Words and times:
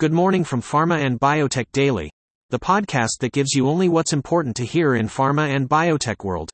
Good 0.00 0.12
morning 0.12 0.42
from 0.42 0.60
Pharma 0.60 1.06
and 1.06 1.20
Biotech 1.20 1.66
Daily, 1.70 2.10
the 2.50 2.58
podcast 2.58 3.20
that 3.20 3.30
gives 3.30 3.52
you 3.54 3.68
only 3.68 3.88
what's 3.88 4.12
important 4.12 4.56
to 4.56 4.64
hear 4.64 4.96
in 4.96 5.06
pharma 5.06 5.54
and 5.54 5.68
biotech 5.68 6.24
world. 6.24 6.50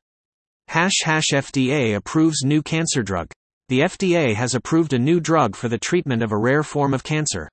Hash 0.67 1.01
hash 1.03 1.29
FDA 1.33 1.95
approves 1.95 2.43
new 2.43 2.61
cancer 2.61 3.01
drug. 3.01 3.31
The 3.67 3.79
FDA 3.79 4.35
has 4.35 4.53
approved 4.53 4.93
a 4.93 4.99
new 4.99 5.19
drug 5.19 5.55
for 5.55 5.69
the 5.69 5.79
treatment 5.79 6.21
of 6.21 6.31
a 6.31 6.37
rare 6.37 6.61
form 6.61 6.93
of 6.93 7.03
cancer. 7.03 7.49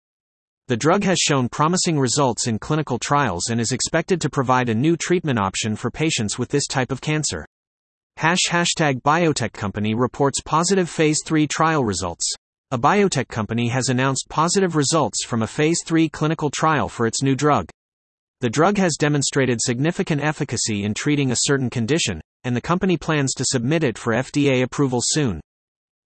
The 0.66 0.76
drug 0.76 1.04
has 1.04 1.16
shown 1.16 1.48
promising 1.48 1.98
results 1.98 2.46
in 2.46 2.58
clinical 2.58 2.98
trials 2.98 3.48
and 3.48 3.58
is 3.58 3.72
expected 3.72 4.20
to 4.20 4.28
provide 4.28 4.68
a 4.68 4.74
new 4.74 4.94
treatment 4.94 5.38
option 5.38 5.74
for 5.74 5.90
patients 5.90 6.38
with 6.38 6.50
this 6.50 6.66
type 6.66 6.92
of 6.92 7.00
cancer. 7.00 7.46
Hash 8.18 8.44
hashtag 8.50 9.00
biotech 9.00 9.54
company 9.54 9.94
reports 9.94 10.42
positive 10.44 10.90
phase 10.90 11.20
3 11.24 11.46
trial 11.46 11.82
results. 11.82 12.30
A 12.70 12.76
biotech 12.76 13.28
company 13.28 13.68
has 13.68 13.88
announced 13.88 14.26
positive 14.28 14.76
results 14.76 15.24
from 15.24 15.40
a 15.40 15.46
phase 15.46 15.78
3 15.86 16.10
clinical 16.10 16.50
trial 16.50 16.86
for 16.86 17.06
its 17.06 17.22
new 17.22 17.34
drug. 17.34 17.70
The 18.42 18.50
drug 18.50 18.76
has 18.76 18.98
demonstrated 18.98 19.58
significant 19.62 20.22
efficacy 20.22 20.84
in 20.84 20.92
treating 20.92 21.30
a 21.30 21.44
certain 21.46 21.70
condition, 21.70 22.20
and 22.44 22.54
the 22.54 22.60
company 22.60 22.98
plans 22.98 23.32
to 23.38 23.44
submit 23.46 23.84
it 23.84 23.96
for 23.96 24.12
FDA 24.12 24.62
approval 24.62 25.00
soon. 25.02 25.40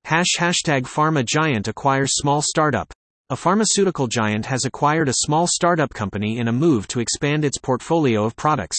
Hash 0.04 0.36
hashtag 0.38 0.82
pharma 0.82 1.24
giant 1.24 1.66
acquires 1.66 2.12
small 2.14 2.40
startup. 2.40 2.92
A 3.30 3.34
pharmaceutical 3.34 4.06
giant 4.06 4.46
has 4.46 4.64
acquired 4.64 5.08
a 5.08 5.24
small 5.24 5.48
startup 5.48 5.92
company 5.92 6.38
in 6.38 6.46
a 6.46 6.52
move 6.52 6.86
to 6.88 7.00
expand 7.00 7.44
its 7.44 7.58
portfolio 7.58 8.22
of 8.22 8.36
products. 8.36 8.78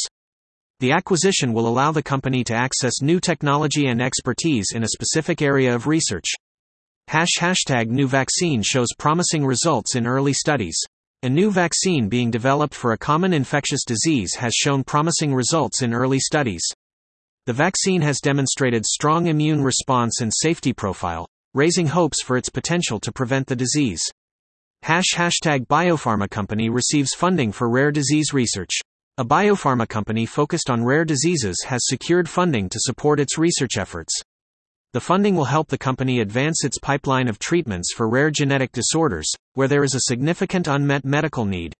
The 0.79 0.93
acquisition 0.93 1.51
will 1.51 1.67
allow 1.67 1.91
the 1.91 2.01
company 2.01 2.45
to 2.45 2.55
access 2.55 3.01
new 3.01 3.19
technology 3.19 3.87
and 3.87 4.01
expertise 4.01 4.67
in 4.73 4.83
a 4.83 4.87
specific 4.87 5.41
area 5.41 5.75
of 5.75 5.85
research. 5.85 6.31
Hash 7.07 7.37
hashtag 7.37 7.87
new 7.87 8.07
vaccine 8.07 8.61
shows 8.63 8.87
promising 8.97 9.45
results 9.45 9.95
in 9.95 10.07
early 10.07 10.33
studies. 10.33 10.77
A 11.21 11.29
new 11.29 11.51
vaccine 11.51 12.09
being 12.09 12.31
developed 12.31 12.73
for 12.73 12.91
a 12.91 12.97
common 12.97 13.33
infectious 13.33 13.85
disease 13.85 14.35
has 14.35 14.53
shown 14.53 14.83
promising 14.83 15.33
results 15.33 15.81
in 15.81 15.93
early 15.93 16.19
studies. 16.19 16.63
The 17.45 17.53
vaccine 17.53 18.01
has 18.01 18.19
demonstrated 18.19 18.85
strong 18.85 19.27
immune 19.27 19.63
response 19.63 20.21
and 20.21 20.31
safety 20.33 20.73
profile, 20.73 21.27
raising 21.53 21.87
hopes 21.87 22.21
for 22.21 22.35
its 22.35 22.49
potential 22.49 22.99
to 23.01 23.11
prevent 23.11 23.47
the 23.47 23.55
disease. 23.55 24.01
Hash 24.81 25.13
hashtag 25.13 25.67
biopharma 25.67 26.29
company 26.29 26.69
receives 26.69 27.13
funding 27.13 27.51
for 27.51 27.69
rare 27.69 27.91
disease 27.91 28.33
research. 28.33 28.71
A 29.17 29.23
biopharma 29.23 29.87
company 29.87 30.25
focused 30.25 30.69
on 30.69 30.83
rare 30.83 31.05
diseases 31.05 31.63
has 31.67 31.81
secured 31.85 32.27
funding 32.27 32.67
to 32.69 32.79
support 32.81 33.19
its 33.19 33.37
research 33.37 33.77
efforts. 33.77 34.13
The 34.93 35.01
funding 35.01 35.35
will 35.35 35.45
help 35.45 35.69
the 35.69 35.77
company 35.79 36.19
advance 36.19 36.63
its 36.63 36.77
pipeline 36.77 37.27
of 37.27 37.39
treatments 37.39 37.91
for 37.95 38.07
rare 38.07 38.29
genetic 38.29 38.71
disorders, 38.71 39.27
where 39.55 39.67
there 39.67 39.83
is 39.83 39.95
a 39.95 40.01
significant 40.01 40.67
unmet 40.67 41.03
medical 41.03 41.45
need. 41.45 41.73